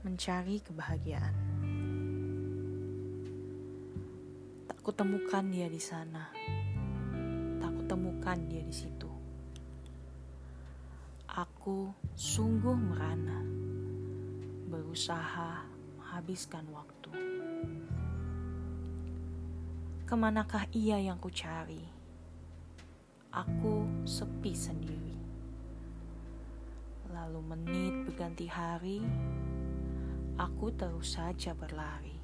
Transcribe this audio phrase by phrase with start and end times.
[0.00, 1.36] mencari kebahagiaan.
[4.64, 6.32] Tak kutemukan dia di sana.
[7.60, 9.10] Tak kutemukan dia di situ.
[11.28, 13.44] Aku sungguh merana,
[14.72, 15.68] berusaha
[16.00, 17.12] menghabiskan waktu.
[20.08, 21.84] Ke manakah ia yang kucari?
[23.30, 25.14] Aku sepi sendiri.
[27.14, 28.98] Lalu menit berganti hari,
[30.40, 32.16] aku terus saja berlari.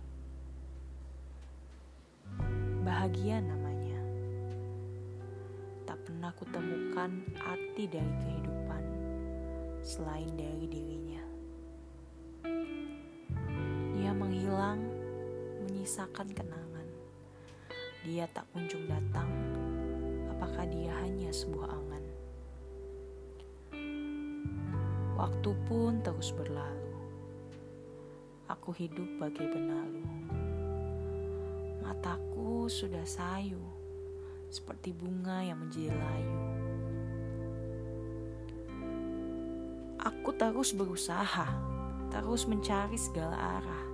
[2.81, 4.01] Bahagia namanya.
[5.85, 7.13] Tak pernah kutemukan
[7.45, 8.85] arti dari kehidupan
[9.85, 11.25] selain dari dirinya.
[13.93, 14.81] Dia menghilang,
[15.69, 16.89] menyisakan kenangan.
[18.01, 19.29] Dia tak kunjung datang,
[20.33, 22.05] apakah dia hanya sebuah angan?
[25.21, 26.86] Waktu pun terus berlalu.
[28.47, 30.07] Aku hidup bagai benalu.
[31.83, 33.59] Mataku sudah sayu,
[34.47, 36.39] seperti bunga yang menjadi layu.
[39.99, 41.47] Aku terus berusaha,
[42.15, 43.87] terus mencari segala arah.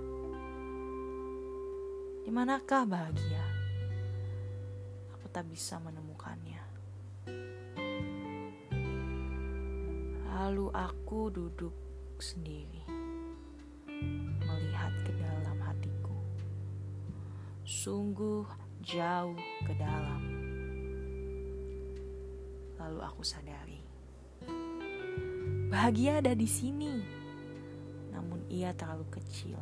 [2.21, 3.45] Di manakah bahagia?
[5.17, 6.61] Aku tak bisa menemukannya.
[10.29, 11.73] Lalu aku duduk
[12.21, 12.85] sendiri,
[17.63, 18.43] Sungguh
[18.83, 20.21] jauh ke dalam.
[22.75, 23.79] Lalu aku sadari,
[25.71, 26.99] bahagia ada di sini.
[28.11, 29.59] Namun ia terlalu kecil,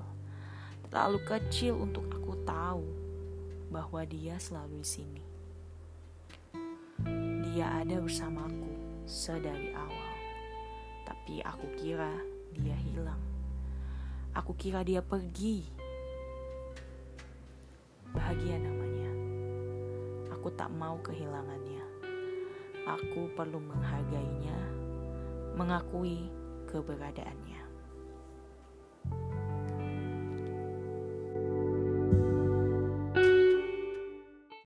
[0.89, 2.85] terlalu kecil untuk aku tahu
[3.69, 5.23] bahwa dia selalu di sini.
[7.53, 8.69] Dia ada bersamaku
[9.05, 10.11] sedari awal
[11.31, 12.11] tapi aku kira
[12.51, 13.21] dia hilang.
[14.33, 15.80] Aku kira dia pergi.
[18.11, 19.07] Bahagia namanya.
[20.35, 21.79] Aku tak mau kehilangannya.
[22.83, 24.59] Aku perlu menghargainya,
[25.55, 26.27] mengakui
[26.67, 27.70] keberadaannya.